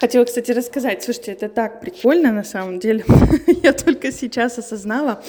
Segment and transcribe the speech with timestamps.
[0.00, 1.02] Хотела, кстати, рассказать.
[1.02, 3.04] Слушайте, это так прикольно на самом деле.
[3.62, 5.22] Я только сейчас осознала,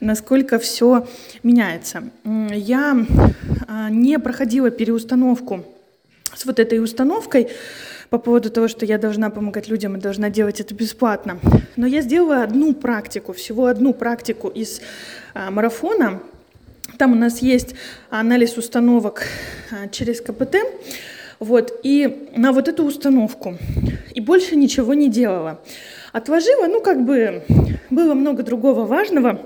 [0.00, 1.06] насколько все
[1.44, 2.02] меняется.
[2.24, 3.06] Я
[3.68, 5.64] а, не проходила переустановку
[6.34, 7.50] с вот этой установкой
[8.08, 11.38] по поводу того, что я должна помогать людям и должна делать это бесплатно.
[11.76, 14.80] Но я сделала одну практику, всего одну практику из
[15.34, 16.20] а, марафона.
[16.98, 17.76] Там у нас есть
[18.10, 19.22] анализ установок
[19.70, 20.56] а, через КПТ.
[21.40, 23.56] Вот, и на вот эту установку.
[24.14, 25.62] И больше ничего не делала.
[26.12, 27.42] Отложила, ну, как бы,
[27.88, 29.40] было много другого важного,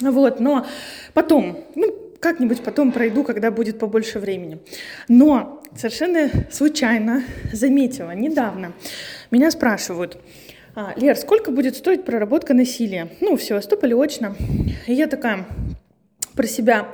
[0.00, 0.64] вот, но
[1.12, 4.58] потом, ну, как-нибудь потом пройду, когда будет побольше времени.
[5.08, 8.72] Но совершенно случайно заметила недавно,
[9.32, 10.18] меня спрашивают,
[10.76, 13.08] «А, Лер, сколько будет стоить проработка насилия?
[13.20, 14.36] Ну, в Севастополе очно.
[14.86, 15.46] И я такая
[16.34, 16.88] про себя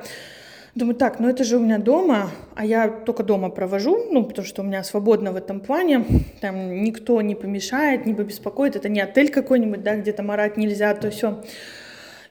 [0.73, 4.47] Думаю, так, ну это же у меня дома, а я только дома провожу, ну, потому
[4.47, 6.05] что у меня свободно в этом плане,
[6.39, 10.93] там никто не помешает, не побеспокоит, это не отель какой-нибудь, да, где там орать нельзя,
[10.93, 11.43] то все.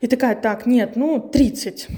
[0.00, 1.88] И такая, так, нет, ну, 30.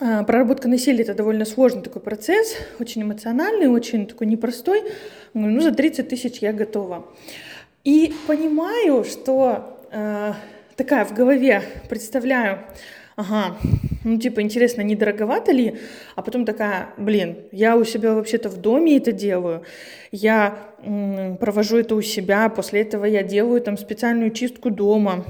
[0.00, 4.82] А, проработка насилия– это довольно сложный такой процесс, очень эмоциональный, очень такой непростой.
[5.34, 7.06] Ну, за 30 тысяч я готова.
[7.84, 10.32] И понимаю, что э,
[10.76, 12.60] такая в голове представляю,
[13.16, 13.56] ага,
[14.04, 15.74] ну, типа, интересно, не дороговато ли?
[16.16, 19.62] А потом такая, блин, я у себя вообще-то в доме это делаю,
[20.10, 25.24] я м, провожу это у себя, после этого я делаю там специальную чистку дома,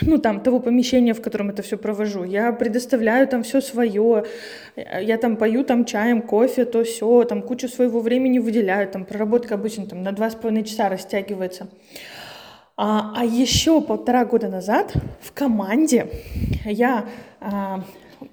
[0.00, 2.24] ну, там, того помещения, в котором это все провожу.
[2.24, 4.24] Я предоставляю там все свое,
[4.76, 9.54] я там пою там чаем, кофе, то все, там кучу своего времени выделяю, там проработка
[9.54, 11.68] обычно там на два с половиной часа растягивается.
[12.76, 16.08] А, а еще полтора года назад в команде
[16.64, 17.06] я
[17.40, 17.84] а,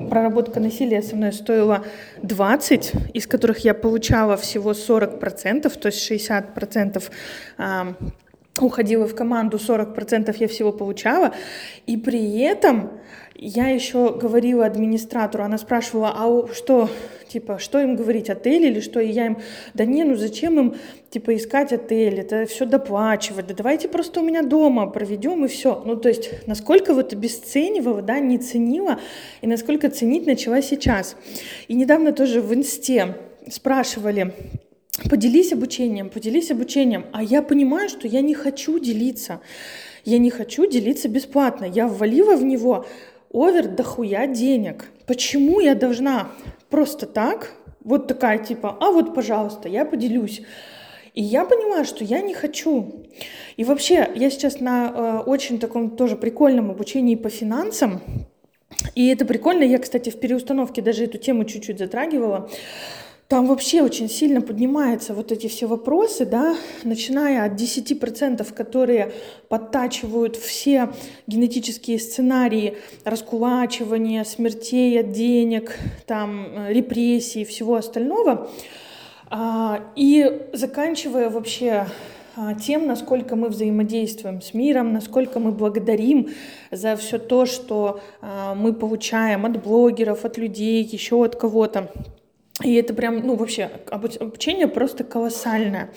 [0.10, 1.86] проработка насилия со мной стоила
[2.24, 7.04] 20, из которых я получала всего 40%, то есть 60%
[7.58, 7.94] а,
[8.60, 11.34] уходила в команду, 40% я всего получала,
[11.88, 12.92] и при этом
[13.36, 16.90] я еще говорила администратору, она спрашивала, а что,
[17.28, 19.00] типа, что им говорить, отель или что?
[19.00, 19.38] И я им,
[19.74, 20.76] да не, ну зачем им,
[21.10, 25.82] типа, искать отель, это все доплачивать, да давайте просто у меня дома проведем и все.
[25.86, 29.00] Ну, то есть, насколько вот обесценивала, да, не ценила,
[29.42, 31.16] и насколько ценить начала сейчас.
[31.68, 33.16] И недавно тоже в инсте
[33.50, 34.34] спрашивали,
[35.12, 39.42] поделись обучением, поделись обучением, а я понимаю, что я не хочу делиться.
[40.06, 41.66] Я не хочу делиться бесплатно.
[41.66, 42.86] Я ввалила в него
[43.30, 44.90] овер дохуя денег.
[45.08, 46.30] Почему я должна
[46.70, 47.52] просто так,
[47.84, 50.44] вот такая типа, а вот, пожалуйста, я поделюсь.
[51.14, 53.04] И я понимаю, что я не хочу.
[53.58, 58.02] И вообще, я сейчас на э, очень таком тоже прикольном обучении по финансам.
[58.96, 59.64] И это прикольно.
[59.64, 62.50] Я, кстати, в переустановке даже эту тему чуть-чуть затрагивала
[63.32, 69.14] там вообще очень сильно поднимаются вот эти все вопросы, да, начиная от 10%, которые
[69.48, 70.90] подтачивают все
[71.28, 72.76] генетические сценарии
[73.06, 78.50] раскулачивания, смертей от денег, там, э, репрессий, всего остального,
[79.30, 81.86] а, и заканчивая вообще
[82.36, 86.32] а, тем, насколько мы взаимодействуем с миром, насколько мы благодарим
[86.70, 91.90] за все то, что а, мы получаем от блогеров, от людей, еще от кого-то.
[92.64, 95.90] И это прям, ну, вообще, обучение просто колоссальное.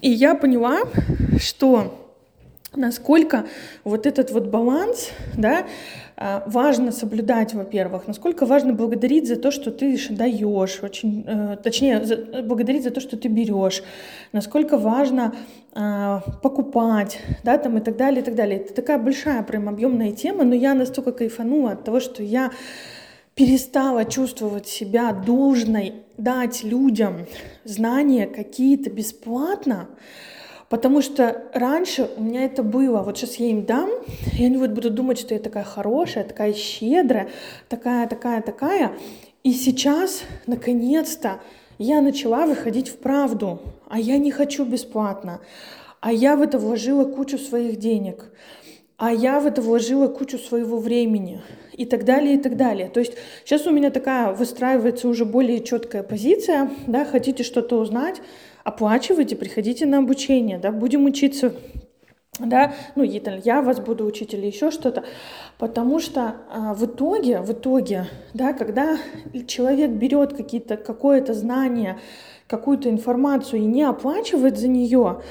[0.00, 0.80] И я поняла,
[1.38, 2.10] что
[2.74, 3.46] насколько
[3.84, 5.66] вот этот вот баланс, да,
[6.16, 12.04] а, важно соблюдать, во-первых, насколько важно благодарить за то, что ты даешь, очень, э, точнее,
[12.04, 13.82] за, благодарить за то, что ты берешь,
[14.32, 15.34] насколько важно
[15.74, 18.60] э, покупать, да, там и так далее, и так далее.
[18.60, 22.50] Это такая большая, прям объемная тема, но я настолько кайфанула от того, что я
[23.34, 27.26] перестала чувствовать себя должной дать людям
[27.64, 29.88] знания какие-то бесплатно,
[30.68, 33.90] потому что раньше у меня это было, вот сейчас я им дам,
[34.38, 37.30] и они вот будут думать, что я такая хорошая, такая щедрая,
[37.68, 38.92] такая, такая, такая,
[39.42, 41.40] и сейчас, наконец-то,
[41.78, 45.40] я начала выходить в правду, а я не хочу бесплатно,
[46.00, 48.30] а я в это вложила кучу своих денег
[49.00, 51.40] а я в это вложила кучу своего времени.
[51.72, 52.90] И так далее, и так далее.
[52.90, 53.14] То есть
[53.46, 58.20] сейчас у меня такая выстраивается уже более четкая позиция, да, хотите что-то узнать,
[58.62, 61.54] оплачивайте, приходите на обучение, да, будем учиться,
[62.38, 65.04] да, ну, я вас буду учить или еще что-то,
[65.56, 68.98] потому что а, в итоге, в итоге, да, когда
[69.46, 71.98] человек берет какие-то, какое-то знание,
[72.46, 75.22] какую-то информацию и не оплачивает за нее,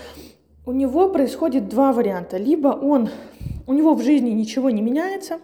[0.70, 2.38] у него происходит два варианта.
[2.38, 3.10] Либо он
[3.66, 5.40] у него в жизни ничего не меняется,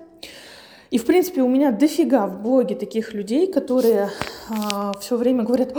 [0.92, 4.10] И, в принципе, у меня дофига в блоге таких людей, которые
[4.50, 5.75] а, все время говорят,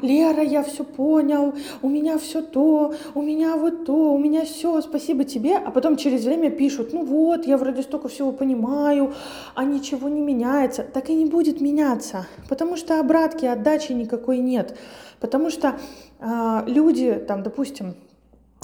[0.00, 4.80] Лера, я все понял, у меня все то, у меня вот то, у меня все,
[4.80, 5.56] спасибо тебе.
[5.58, 9.12] А потом через время пишут, ну вот, я вроде столько всего понимаю,
[9.54, 10.82] а ничего не меняется.
[10.82, 14.78] Так и не будет меняться, потому что обратки, отдачи никакой нет.
[15.20, 15.78] Потому что
[16.20, 17.94] а, люди, там, допустим,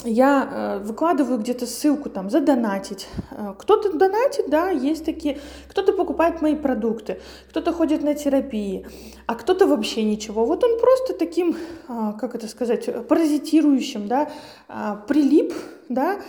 [0.05, 3.09] я э, выкладываю где-то ссылку там задонатить.
[3.31, 5.39] Э, кто-то донатит, да, есть такие.
[5.69, 8.87] Кто-то покупает мои продукты, кто-то ходит на терапии,
[9.27, 10.45] а кто-то вообще ничего.
[10.45, 11.57] Вот он просто таким,
[11.89, 14.31] э, как это сказать, паразитирующим, да,
[15.09, 15.53] прилип,
[15.89, 16.21] да,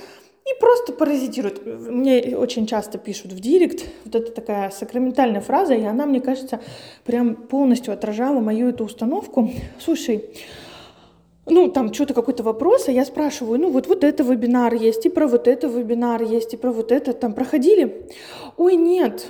[0.46, 1.66] и просто паразитирует.
[1.66, 6.60] Мне очень часто пишут в директ, вот это такая сакраментальная фраза, и она, мне кажется,
[7.06, 9.52] прям полностью отражала мою эту установку.
[9.80, 10.26] Слушай,
[11.50, 15.10] ну, там что-то какой-то вопрос, а я спрашиваю, ну, вот, вот это вебинар есть, и
[15.10, 18.08] про вот это вебинар есть, и про вот это там проходили?
[18.58, 19.26] Ой, нет,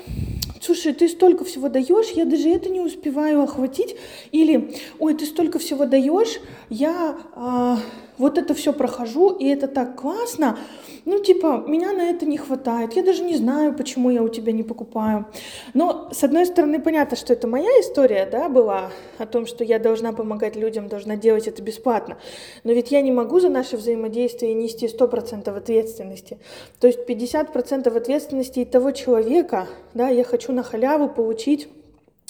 [0.61, 3.95] слушай, ты столько всего даешь, я даже это не успеваю охватить.
[4.31, 6.39] Или, ой, ты столько всего даешь,
[6.69, 7.79] я а,
[8.19, 10.59] вот это все прохожу, и это так классно,
[11.05, 14.51] ну, типа, меня на это не хватает, я даже не знаю, почему я у тебя
[14.51, 15.25] не покупаю.
[15.73, 19.79] Но, с одной стороны, понятно, что это моя история, да, была о том, что я
[19.79, 22.17] должна помогать людям, должна делать это бесплатно.
[22.63, 26.37] Но ведь я не могу за наше взаимодействие нести 100% ответственности.
[26.79, 31.69] То есть 50% ответственности и того человека, да, я хочу на халяву получить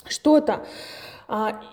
[0.07, 0.65] что-то,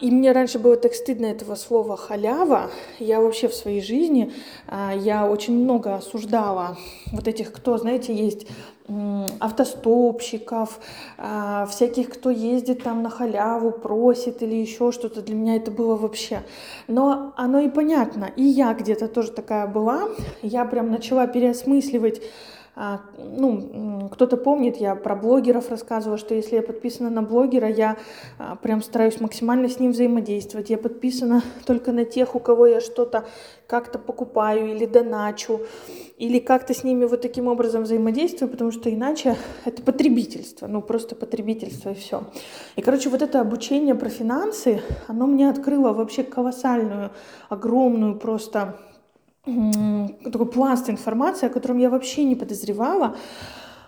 [0.00, 2.70] и мне раньше было так стыдно этого слова халява.
[2.98, 4.32] Я вообще в своей жизни,
[4.66, 6.76] а, я очень много осуждала
[7.12, 8.46] вот этих, кто, знаете, есть
[9.40, 10.78] автостопщиков,
[11.18, 15.22] а, всяких, кто ездит там на халяву, просит или еще что-то.
[15.22, 16.42] Для меня это было вообще.
[16.86, 18.30] Но оно и понятно.
[18.36, 20.08] И я где-то тоже такая была.
[20.42, 22.26] Я прям начала переосмысливать а,
[22.76, 27.96] ну, кто-то помнит, я про блогеров рассказывала, что если я подписана на блогера, я
[28.38, 30.68] а, прям стараюсь максимально с ним взаимодействовать.
[30.68, 33.24] Я подписана только на тех, у кого я что-то
[33.66, 35.62] как-то покупаю или доначу,
[36.18, 41.14] или как-то с ними вот таким образом взаимодействую, потому что иначе это потребительство, ну просто
[41.14, 42.24] потребительство и все.
[42.76, 47.10] И, короче, вот это обучение про финансы, оно мне открыло вообще колоссальную,
[47.48, 48.76] огромную просто
[50.24, 53.16] такой пласт информации, о котором я вообще не подозревала.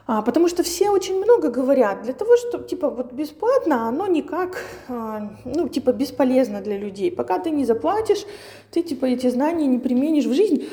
[0.07, 4.65] А, потому что все очень много говорят для того, чтобы, типа, вот бесплатно, оно никак,
[4.89, 7.11] а, ну, типа, бесполезно для людей.
[7.11, 8.25] Пока ты не заплатишь,
[8.71, 10.67] ты, типа, эти знания не применишь в жизнь.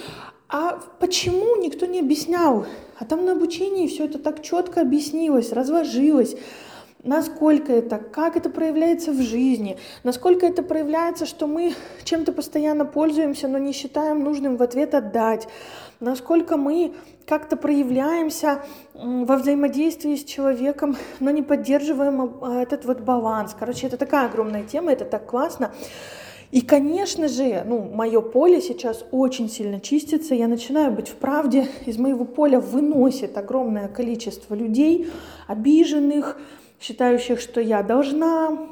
[0.47, 2.65] А почему никто не объяснял?
[2.97, 6.37] А там на обучении все это так четко объяснилось, разложилось
[7.05, 11.73] насколько это, как это проявляется в жизни, насколько это проявляется, что мы
[12.03, 15.47] чем-то постоянно пользуемся, но не считаем нужным в ответ отдать,
[15.99, 16.93] насколько мы
[17.25, 18.63] как-то проявляемся
[18.93, 23.55] во взаимодействии с человеком, но не поддерживаем а, этот вот баланс.
[23.57, 25.73] Короче, это такая огромная тема, это так классно.
[26.51, 31.67] И, конечно же, ну, мое поле сейчас очень сильно чистится, я начинаю быть в правде,
[31.85, 35.09] из моего поля выносит огромное количество людей,
[35.47, 36.37] обиженных,
[36.79, 38.69] считающих, что я должна,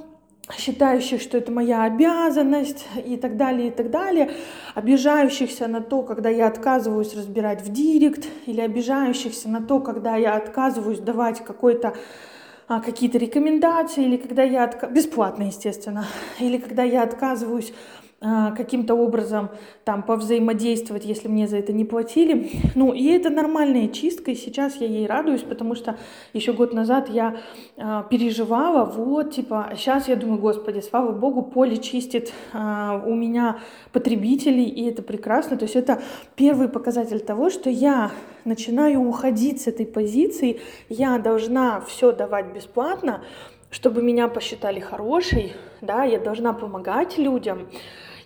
[0.57, 4.31] считающих, что это моя обязанность и так далее, и так далее,
[4.75, 10.35] обижающихся на то, когда я отказываюсь разбирать в директ, или обижающихся на то, когда я
[10.35, 11.95] отказываюсь давать какой-то
[12.67, 14.87] а, какие-то рекомендации, или когда я отка...
[14.87, 16.05] бесплатно, естественно,
[16.39, 17.73] или когда я отказываюсь
[18.55, 19.49] каким-то образом
[19.83, 22.51] там повзаимодействовать, если мне за это не платили.
[22.75, 25.97] Ну, и это нормальная чистка, и сейчас я ей радуюсь, потому что
[26.33, 27.37] еще год назад я
[27.75, 33.13] э, переживала, вот, типа, а сейчас я думаю, господи, слава богу, поле чистит э, у
[33.13, 33.59] меня
[33.91, 35.57] потребителей, и это прекрасно.
[35.57, 36.01] То есть это
[36.35, 38.11] первый показатель того, что я
[38.45, 43.21] начинаю уходить с этой позиции, я должна все давать бесплатно,
[43.69, 47.67] чтобы меня посчитали хорошей, да, я должна помогать людям,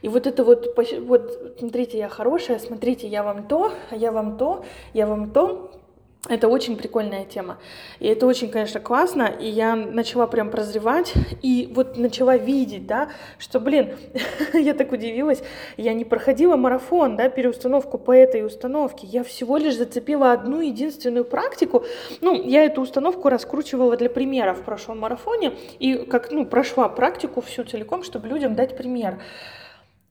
[0.08, 4.64] и вот это вот, вот, смотрите, я хорошая, смотрите, я вам то, я вам то,
[4.94, 5.70] я вам то.
[6.30, 7.58] Это очень прикольная тема.
[8.00, 9.24] И это очень, конечно, классно.
[9.24, 11.14] И я начала прям прозревать.
[11.42, 13.98] И вот начала видеть, да, что, блин,
[14.54, 15.44] я так удивилась.
[15.76, 19.08] Я не проходила марафон, да, переустановку по этой установке.
[19.08, 21.84] Я всего лишь зацепила одну единственную практику.
[22.22, 25.52] Ну, я эту установку раскручивала для примера в прошлом марафоне.
[25.80, 29.20] И как, ну, прошла практику всю целиком, чтобы людям дать пример.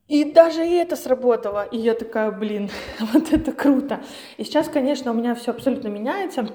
[0.09, 1.65] И даже это сработало.
[1.65, 2.71] И я такая, блин,
[3.13, 4.01] вот это круто.
[4.37, 6.49] И сейчас, конечно, у меня все абсолютно меняется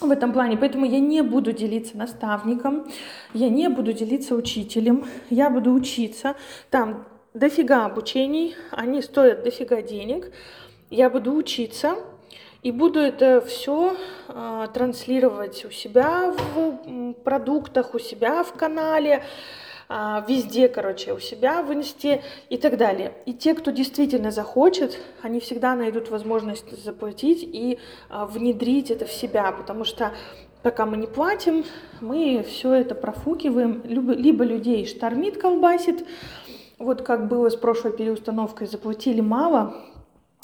[0.00, 2.86] в этом плане, поэтому я не буду делиться наставником,
[3.32, 6.34] я не буду делиться учителем, я буду учиться.
[6.70, 10.30] Там дофига обучений, они стоят дофига денег.
[10.90, 11.96] Я буду учиться,
[12.62, 13.96] И буду это все
[14.28, 19.24] э, транслировать у себя в продуктах, у себя в канале,
[19.88, 23.12] везде, короче, у себя в инсте и так далее.
[23.26, 27.78] И те, кто действительно захочет, они всегда найдут возможность заплатить и
[28.10, 30.12] э, внедрить это в себя, потому что
[30.62, 31.64] пока мы не платим,
[32.00, 36.06] мы все это профукиваем, либо, либо людей штормит, колбасит,
[36.78, 39.76] вот как было с прошлой переустановкой, заплатили мало,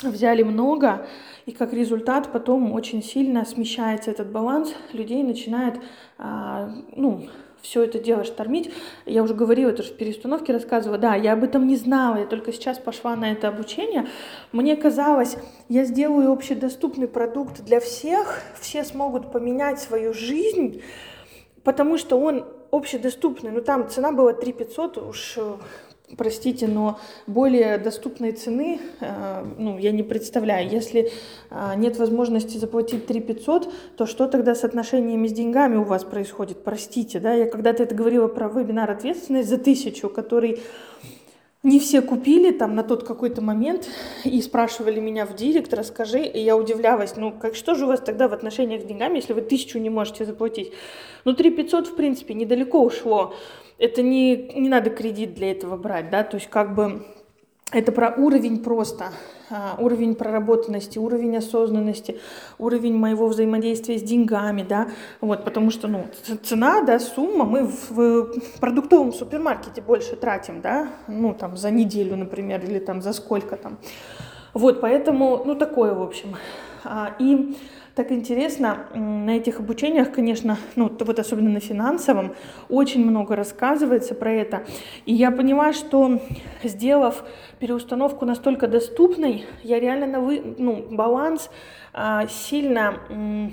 [0.02, 1.06] взяли много,
[1.46, 5.80] и как результат потом очень сильно смещается этот баланс, людей начинает,
[6.18, 7.26] а, ну,
[7.62, 8.72] все это дело штормить.
[9.06, 10.98] Я уже говорила, это же в переустановке рассказывала.
[10.98, 14.08] Да, я об этом не знала, я только сейчас пошла на это обучение.
[14.52, 15.36] Мне казалось,
[15.68, 20.82] я сделаю общедоступный продукт для всех, все смогут поменять свою жизнь,
[21.64, 23.50] потому что он общедоступный.
[23.50, 25.38] Ну, там цена была 3 500, уж
[26.16, 30.68] простите, но более доступной цены, э, ну, я не представляю.
[30.68, 31.12] Если
[31.50, 36.04] э, нет возможности заплатить 3 500, то что тогда с отношениями с деньгами у вас
[36.04, 36.64] происходит?
[36.64, 40.60] Простите, да, я когда-то это говорила про вебинар «Ответственность за тысячу», который
[41.62, 43.88] не все купили там на тот какой-то момент
[44.24, 48.00] и спрашивали меня в директ, расскажи, и я удивлялась, ну как что же у вас
[48.00, 50.72] тогда в отношениях с деньгами, если вы тысячу не можете заплатить?
[51.24, 53.34] Ну 3 500 в принципе недалеко ушло
[53.80, 57.02] это не, не надо кредит для этого брать, да, то есть как бы
[57.72, 59.12] это про уровень просто,
[59.48, 62.20] а, уровень проработанности, уровень осознанности,
[62.58, 64.88] уровень моего взаимодействия с деньгами, да,
[65.20, 66.06] вот, потому что, ну,
[66.42, 72.16] цена, да, сумма, мы в, в продуктовом супермаркете больше тратим, да, ну, там, за неделю,
[72.16, 73.78] например, или там за сколько там,
[74.52, 76.36] вот, поэтому, ну, такое, в общем,
[76.84, 77.56] а, и
[77.94, 78.86] так интересно.
[78.94, 82.34] На этих обучениях, конечно, ну, вот особенно на финансовом,
[82.68, 84.64] очень много рассказывается про это.
[85.06, 86.20] И я поняла, что
[86.62, 87.24] сделав
[87.58, 91.50] переустановку настолько доступной, я реально на вы, ну, баланс
[91.92, 93.50] а, сильно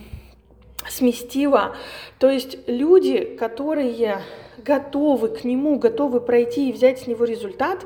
[0.87, 1.75] сместила.
[2.19, 4.21] То есть люди, которые
[4.57, 7.85] готовы к нему, готовы пройти и взять с него результат,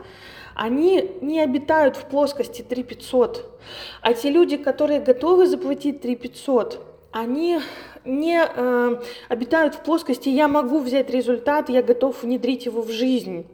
[0.55, 3.59] они не обитают в плоскости 3500.
[4.01, 7.59] А те люди, которые готовы заплатить 3500, они
[8.05, 8.95] не э,
[9.29, 13.45] обитают в плоскости «я могу взять результат, я готов внедрить его в жизнь».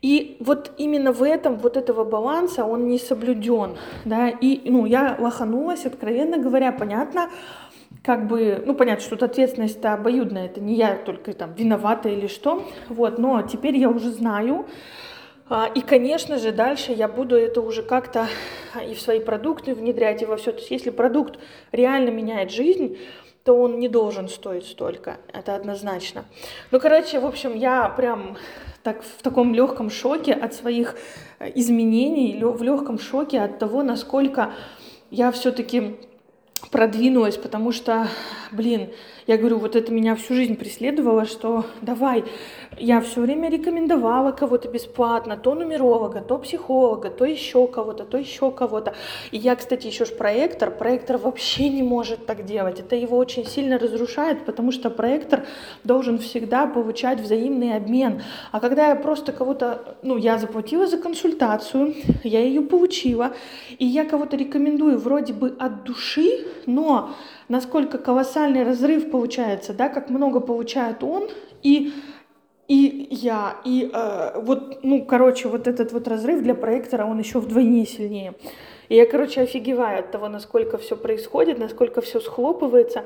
[0.00, 5.16] И вот именно в этом вот этого баланса он не соблюден, да, и, ну, я
[5.18, 7.30] лоханулась, откровенно говоря, понятно,
[8.04, 12.28] как бы, ну, понятно, что тут ответственность-то обоюдная, это не я только там виновата или
[12.28, 14.66] что, вот, но теперь я уже знаю,
[15.74, 18.28] и, конечно же, дальше я буду это уже как-то
[18.86, 20.52] и в свои продукты внедрять, и во все.
[20.52, 21.38] То есть если продукт
[21.72, 22.98] реально меняет жизнь,
[23.44, 25.16] то он не должен стоить столько.
[25.32, 26.26] Это однозначно.
[26.70, 28.36] Ну, короче, в общем, я прям
[28.82, 30.96] так в таком легком шоке от своих
[31.38, 34.52] э, изменений, в легком шоке от того, насколько
[35.10, 35.96] я все-таки
[36.70, 38.08] продвинулась, потому что,
[38.50, 38.88] блин,
[39.26, 42.24] я говорю, вот это меня всю жизнь преследовало, что давай,
[42.78, 48.50] я все время рекомендовала кого-то бесплатно, то нумеролога, то психолога, то еще кого-то, то еще
[48.50, 48.94] кого-то.
[49.30, 53.44] И я, кстати, еще ж проектор, проектор вообще не может так делать, это его очень
[53.44, 55.44] сильно разрушает, потому что проектор
[55.84, 58.22] должен всегда получать взаимный обмен.
[58.50, 61.94] А когда я просто кого-то, ну, я заплатила за консультацию,
[62.24, 63.34] я ее получила,
[63.78, 67.10] и я кого-то рекомендую вроде бы от души, но
[67.48, 71.28] насколько колоссальный разрыв получается, да, как много получает он
[71.62, 71.92] и
[72.68, 77.40] и я, и э, вот, ну, короче, вот этот вот разрыв для проектора, он еще
[77.40, 78.34] вдвойне сильнее.
[78.90, 83.04] И я, короче, офигеваю от того, насколько все происходит, насколько все схлопывается.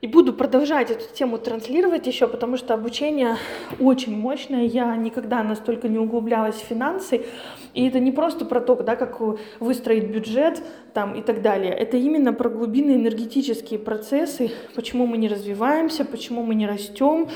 [0.00, 3.36] И буду продолжать эту тему транслировать еще, потому что обучение
[3.80, 4.64] очень мощное.
[4.64, 7.24] Я никогда настолько не углублялась в финансы.
[7.72, 9.20] И это не просто про то, да, как
[9.60, 11.72] выстроить бюджет там, и так далее.
[11.72, 17.28] Это именно про глубинные энергетические процессы, почему мы не развиваемся, почему мы не растем.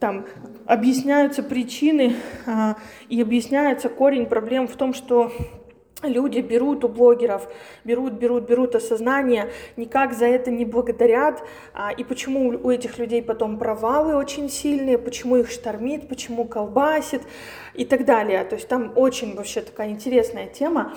[0.00, 0.26] Там
[0.64, 2.14] объясняются причины
[2.46, 2.76] а,
[3.08, 5.32] и объясняется корень проблем в том, что
[6.02, 7.48] люди берут у блогеров,
[7.84, 11.42] берут, берут, берут осознание, никак за это не благодарят,
[11.74, 17.22] а, и почему у этих людей потом провалы очень сильные, почему их штормит, почему колбасит
[17.74, 18.44] и так далее.
[18.44, 20.94] То есть там очень вообще такая интересная тема.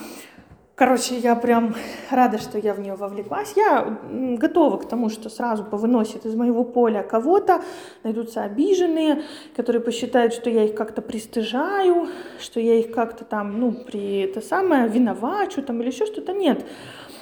[0.81, 1.75] Короче, я прям
[2.09, 3.53] рада, что я в нее вовлеклась.
[3.55, 7.61] Я готова к тому, что сразу повыносит из моего поля кого-то,
[8.03, 9.21] найдутся обиженные,
[9.55, 12.07] которые посчитают, что я их как-то пристыжаю,
[12.39, 16.33] что я их как-то там, ну, при это самое, виновачу там или еще что-то.
[16.33, 16.65] Нет,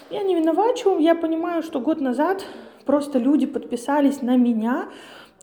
[0.09, 2.45] я не виновачу, я понимаю, что год назад
[2.85, 4.87] просто люди подписались на меня,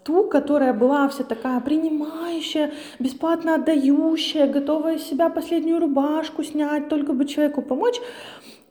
[0.07, 7.25] ту, которая была вся такая принимающая, бесплатно отдающая, готовая себя последнюю рубашку снять, только бы
[7.25, 8.01] человеку помочь.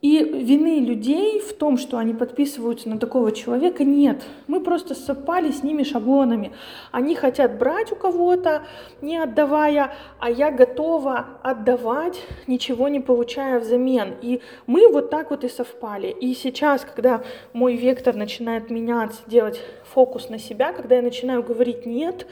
[0.02, 4.24] И вины людей в том, что они подписываются на такого человека, нет.
[4.46, 6.52] Мы просто совпали с ними шаблонами.
[6.92, 8.64] Они хотят брать у кого-то,
[9.02, 14.14] не отдавая, а я готова отдавать, ничего не получая взамен.
[14.22, 16.08] И мы вот так вот и совпали.
[16.08, 17.24] И сейчас, когда
[17.54, 22.28] мой вектор начинает меняться, делать фокус на себя, когда я начинаю говорить «нет»,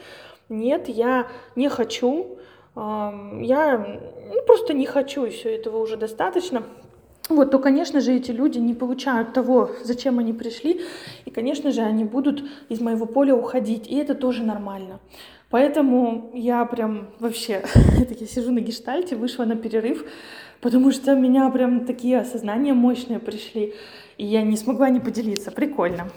[0.48, 2.38] «нет, я не хочу»,
[2.76, 3.98] я
[4.32, 6.64] ну, просто не хочу, и все этого уже достаточно,
[7.28, 10.82] вот, то, конечно же, эти люди не получают того, зачем они пришли,
[11.24, 15.00] и, конечно же, они будут из моего поля уходить, и это тоже нормально.
[15.48, 17.64] Поэтому я прям вообще,
[18.20, 20.04] я сижу на гештальте, вышла на перерыв,
[20.60, 23.74] потому что меня прям такие осознания мощные пришли,
[24.18, 25.50] и я не смогла не поделиться.
[25.50, 26.10] Прикольно.